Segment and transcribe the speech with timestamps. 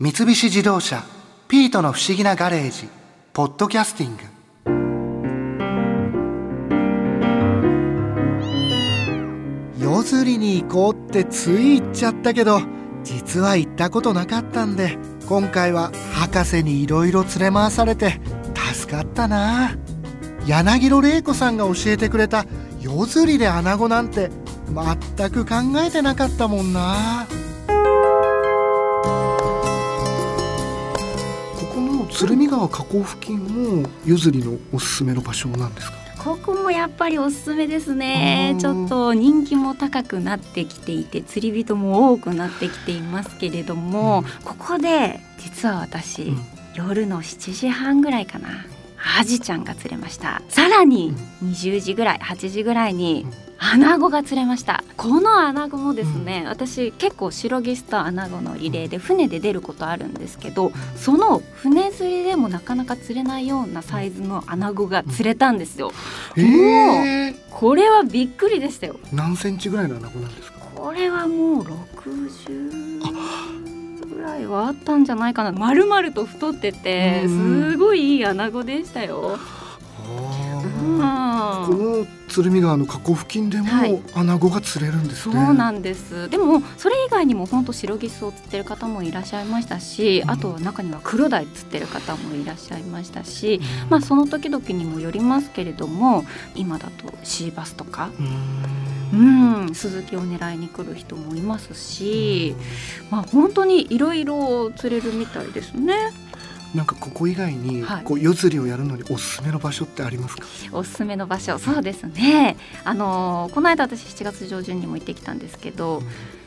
[0.00, 1.02] 三菱自動車
[1.48, 2.88] 「ピートの不思議なガレージ」
[3.34, 4.22] 「ポッドキャスティング」
[9.82, 12.62] 夜釣りに行こうってつい言っちゃったけど
[13.02, 18.20] 実は行ったことなかったんで今回は博士にいろいろ連れ回されて
[18.54, 19.76] 助かったな。
[20.46, 22.46] 柳呂玲子さんが教えてくれた
[22.80, 24.30] 夜釣りで穴子なんて
[25.16, 27.26] 全く考えてなかったもんな。
[32.18, 35.96] 鶴見川河口付近も夜釣りのおすすめの場所なんですか？
[36.18, 38.50] ここもやっぱりおすすめですね。
[38.54, 44.44] うんちょっと人気も高くなってきていて釣り人も多くなってきていますけれども、うん。
[44.44, 46.44] ここで実は私、うん。
[46.74, 48.48] 夜の7時半ぐらいかな
[49.18, 50.42] アジちゃんが釣れました。
[50.48, 53.48] さらに20時ぐらい8時ぐらいにうん。
[53.60, 54.84] アナゴが釣れました。
[54.96, 65.90] このアナゴもですね、私結構シロギスとアナゴのリレーで船で出ることあるんですけどその船釣りでもなかなか釣れないようなサイズのアナゴが釣れたんですよ。
[66.36, 69.00] えー、これはびっくりでしたよ。
[69.12, 70.58] 何センチぐらいの穴子なんですか？
[70.76, 72.87] これはもう60ぐ
[74.28, 75.52] らいはあったんじゃないかな。
[75.52, 79.38] 丸々と太っててうんすごいいいアナゴでしたよ、
[80.06, 80.98] うん。
[80.98, 84.02] この鶴見川の河口付近でもはい。
[84.14, 85.52] 穴子が釣れるんですそうね。
[85.54, 86.28] なんです。
[86.28, 90.30] でもそれ以外にも本当白ギスを釣ってる方もいらっしゃいましたし、うん。
[90.30, 93.90] あとは中には黒鯛釣ってる方もいらっしゃいましたし、うん。
[93.90, 98.22] まあその時々にもよりますけれども今だとシーバスとか、う
[99.12, 102.54] うんん、鈴木を狙いに来る人もいますし、
[103.10, 105.94] まあ本当にいろいろ釣れるみたいですね。
[106.74, 110.46] なんかここ以外にはいこう夜釣りをやるのにおすすめの場所ってありますか？
[110.72, 116.02] おすすめの場所そうですねあのこの間私7月上旬にも行ってきたんですけど、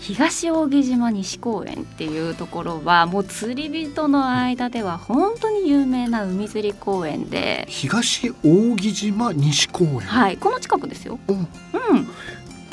[0.00, 10.00] 東扇島西公園っていうところはもう釣り人の間では本当に有名な海釣り公園で、東扇島西公園。
[10.00, 11.18] はい、この近くですよ。
[11.28, 11.46] うんうん、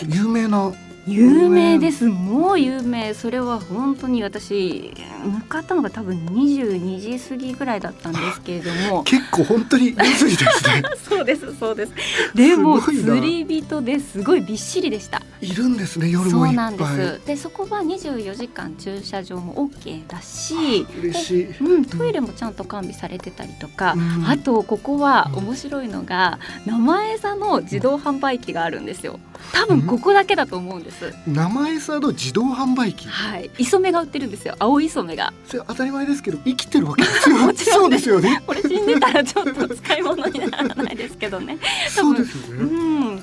[0.08, 0.72] 有名な。
[1.08, 2.06] 有名です。
[2.06, 3.14] もう有名。
[3.14, 4.94] それは本当に私
[5.24, 9.04] 向かったのが多分22時過ぎぐらいだったんですけれども。
[9.06, 10.84] 結構本当に夜釣りですね。
[11.10, 11.94] そうですそうです。
[12.36, 15.22] でも釣り人ですごいびっしりでした。
[15.42, 16.86] いるんですね夜もいっそうなんで。
[16.86, 17.22] す。
[17.26, 21.48] でそこは24時間駐車場も OK だし嬉しい。
[21.60, 24.30] うん、トイレもちゃんと完備されてたりとか、うん。
[24.30, 29.20] あとここはうん面白いのが生餌の自動販売機があるんですよ
[29.54, 33.08] 多分ここだけだと思うんです、生餌の自動販売機？
[33.08, 33.50] はい。
[33.58, 34.56] 磯目が売ってるんですよ。
[34.60, 35.34] 青磯目が。
[35.48, 37.38] それ当たり前ですけど生きてるわけですよ。
[37.46, 38.42] もちろんでそうですすよね。
[38.46, 41.58] これ死んでたらちょっと使い物にならないですけどね。
[41.90, 42.64] そうですよね。
[42.64, 43.20] うん。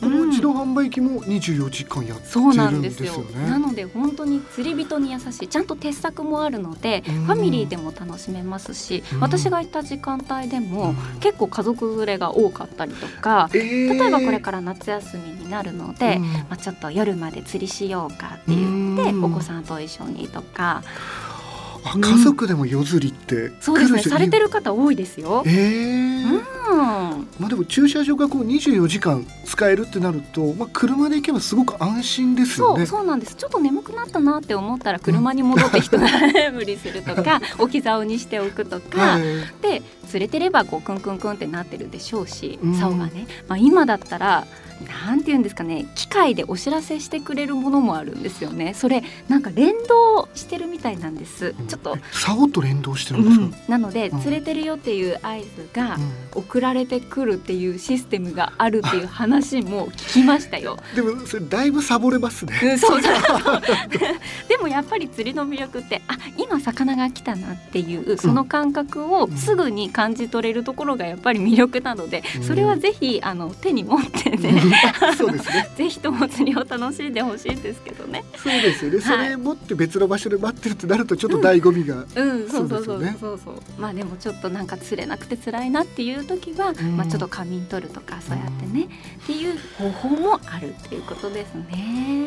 [0.00, 3.24] この自動販売機も24時間やってそうなるんんでよですすよ。
[3.24, 3.50] ね。
[3.50, 7.24] なので本当に釣り人に優しいちゃんと鉄柵もあるのでうん。
[7.24, 9.20] ファミリーでも楽しめますしうん。
[9.20, 11.20] 私が行った時間帯でもうん。
[11.20, 13.92] 結構家族連れが多かったりとかえー。
[13.98, 16.22] 例えばこれから夏休みになるので、うん。
[16.32, 19.24] まあ、ちょっと夜まで釣りしようかって言ってうん。
[19.24, 20.82] お子さんと一緒にとか。
[21.84, 24.02] あ家族でも夜釣りってそうですね。
[24.02, 25.42] されてる方多いですよ。
[25.46, 25.50] え。
[25.50, 26.52] ー。
[26.70, 32.86] うん、まあでも駐車場がこう24時間使えるってなると、まあ車で行けばすごく安心ですよね。
[32.86, 33.34] そうそうなんです。
[33.34, 39.22] ちょっと眠くなったなって思ったら車に戻って一眠りするとか置き竿にしておくとか、はい。
[39.60, 42.74] で釣れてればこうクンクンクンってなってるでしょうしうん。
[42.76, 44.46] 竿がね、まあ、今だったら
[44.82, 45.86] なんて言うんですかね。
[45.94, 48.74] 機械でお知らせしてくれるものもあるんですよね。
[48.74, 53.68] それなんか連動してるみたいなんです、ちょっと、竿と連動してるうんですか？
[53.68, 54.20] ん、なのでうん。
[54.20, 56.12] 釣れてるよっていう合図がうん。
[56.34, 60.78] 送られてくるっていうシステムがあるっていう話も聞きましたよ。
[60.96, 62.58] でもそれだいぶサボれますね。
[62.62, 63.12] うんそうそう
[64.48, 72.42] でもやっぱり釣りの魅力ってあ今魚が来たなっていうその感覚をうんすぐに感じ取れるところがやっぱり魅力なので、うん。
[72.44, 74.62] それはぜひあの手に持ってね、
[75.16, 75.68] そうですね。
[75.76, 78.24] ぜひとも釣りを楽しんでほしいんですけどね。
[78.36, 79.00] そうですよね。
[79.00, 82.04] それ持って別の場所で待ってるってなるとちょっと醍醐味が。
[82.14, 83.54] うん、そうそうそうそうそうそう。
[83.78, 88.88] まあでもちょっとなんか釣れなくて辛いなっていう時は、んまあちょっと仮眠取るとかそうやってね、
[89.22, 92.26] っていう方法もあるっていうことですね。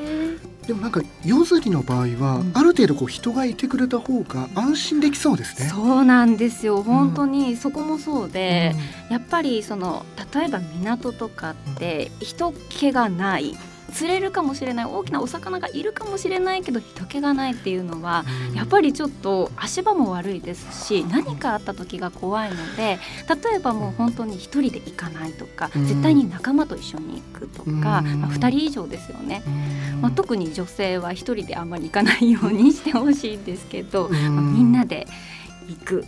[0.68, 5.68] でもなんか夜釣りの場合は、うんある程度こう人がいてくれた方が安心できそうですね。
[5.68, 13.56] そうなんですよ本当にそこもそうで、うんやっぱりその例えば港とかって人気がない。
[13.94, 14.86] 釣れるかもしれない。
[14.86, 23.00] 大きなお魚がいるかもしれないけど人気がないっていうのはやっぱりちょっと足場も悪いですし何かあった時が怖いので
[23.44, 29.44] 例えばもう本当に1人で行かないとか絶対に仲間と一緒に行くとか、まあ、2人以上ですよね、
[30.02, 35.08] まあ、特に女性は1人であんまり行かないようにしてほしいんですけど、まあ、みんなで
[35.68, 36.06] 行く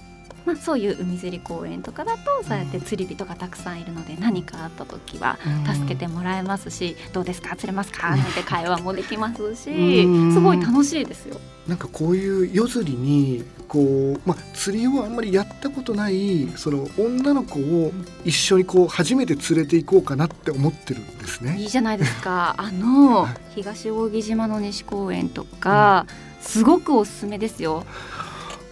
[0.48, 5.38] まあ、そういう海釣り公園とかだとそうやって釣り人がたくさんいるので何かあった時は
[5.76, 7.56] 助けてもらえますし「どうですか？
[7.58, 10.04] 釣れますか?」なんて会話もできますし
[10.34, 11.38] すごい楽しいですよ。
[11.68, 17.92] なんかこういう夜釣りにこう、まあ、釣りをあんまりやったことないその女の子を
[18.24, 21.58] 一緒にこう初めて連れて行こうかなって思ってるんですね。
[21.60, 22.56] いいじゃないですか。
[22.58, 26.06] あの、はい、東扇島の西公園とか、
[26.40, 27.86] うん、すごくおすすめですよ。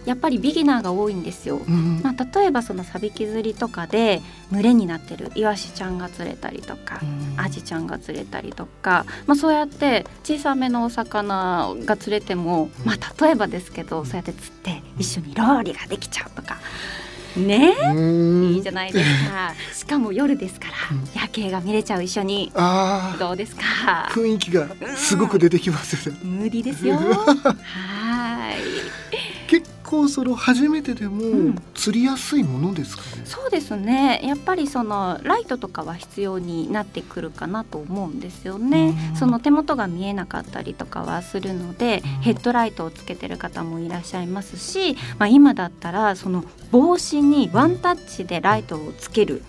[0.06, 16.56] やっぱりビギナーが多いんですよ、うん、まあ、例えばそのサビキ釣りとかで群れになってるイワシちゃんが釣れたりとか、うん、アジちゃんが釣れたりとか、まあ、そうやって小さめのお魚が釣れても、まあ、例えばですけどそうやって釣って一緒にローリができちゃうとか。
[17.36, 17.74] ね？
[18.54, 19.52] いいじゃないですか。
[19.74, 22.50] しかも夜ですから、夜景が見れちゃう一緒に。
[23.18, 24.08] どうですか？
[24.10, 24.66] 雰囲気が
[24.96, 26.96] すごく出てきますよね、無理ですよ。
[26.96, 27.95] はい
[29.86, 34.20] 構その初めてでも釣りやすいものですかね、うん、そうですね。
[34.24, 49.42] やっぱりそのライトとかは必要になってくるかなと思うんですよね、うん、その手元が見えなかったりとかはするので、うん、ヘッドライトをつけてる方もいらっしゃいますし、まあ、今だったらその帽子にワンタッチでライトをつける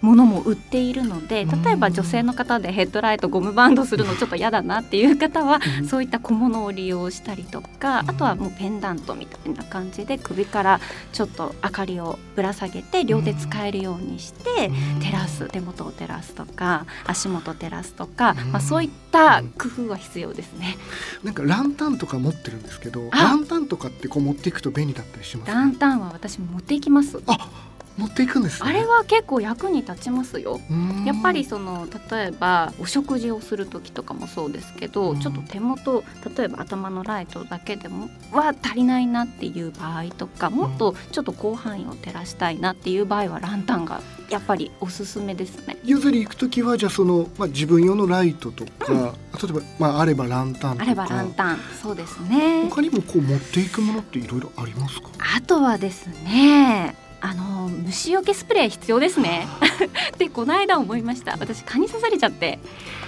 [0.00, 10.80] ものも売っているので例えば女性の方でヘッドライトゴムバンドするのちょっと嫌だなっていう方はそういった小物を利用したりとかあとはもうペンダントみたいな感じ感じで首から
[11.12, 14.70] ちょっと明かりをぶら下げて両手使えるようにして
[15.00, 20.76] 照らす手元を照らすとか足元照らすとか、まあ、そういった工夫は必要ですね。
[21.22, 27.22] なんかランタンとか持ってるんですけどランタンとかってこう持っていくと便利だったりします、ね、ランタンは私持っていきます。
[27.26, 27.48] あ
[27.96, 30.60] 持っていくんです、ね、あれは結構役に立ちますよ。
[31.04, 36.02] やっぱりその例えばお食事をする時とかもそうですけどちょっと手元
[36.36, 44.00] 例えば頭のライトだけでもは足りないなっていう場合とかもっとちょっと広範囲を照らしたいなっていう場合はランタンが
[44.30, 45.76] やっぱりおすすめですね。
[45.84, 49.10] ゆずり行く時はじゃあその、まあ、自分用のライトとか、うん、例
[49.50, 52.68] えば、まあ、あればランタンあればランタンそうですね。
[52.70, 55.08] 他にもこう持っていくものっていろいろありますか？
[55.36, 59.46] あとはですねあの虫除けスプレー必要ですね。
[60.18, 61.32] でこの間思いました。
[61.38, 62.58] 私蚊に刺されちゃって。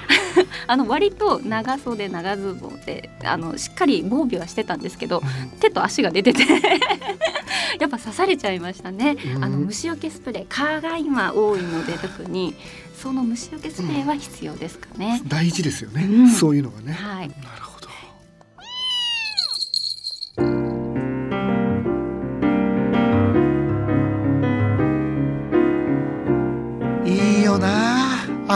[0.67, 5.21] あの割と長袖長ズボンであのしっかり防備はしてたんですけど
[5.61, 6.45] 手と足が出てて。
[7.79, 12.55] やっぱ刺されちゃいましたね、あの虫除けスプレー蚊が今多いので特に。
[12.97, 16.95] その虫除けスプレーは必要ですかね、うん、大事ですよね、うん、そういうのがね。
[16.95, 17.29] はい。
[17.29, 17.66] なるほど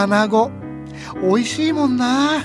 [0.03, 0.51] 穴子
[1.23, 2.43] 美味しいもんな。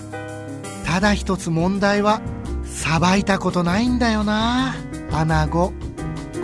[0.86, 2.22] ただ一つ問題は
[2.66, 4.76] さばいたことないんだよな。
[5.12, 5.72] 穴子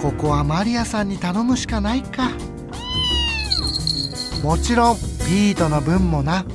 [0.02, 2.30] ここはマリアさんに頼むしかないか。
[4.42, 6.46] もちろんピートの分もな。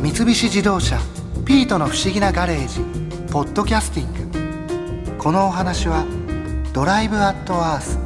[0.00, 0.98] 三菱自動車
[1.44, 2.80] ピートの不思議なガレージ
[3.32, 4.12] ポッドキャスティン
[5.16, 5.18] グ。
[5.18, 6.04] このお話は
[6.72, 8.05] ドライブアットアース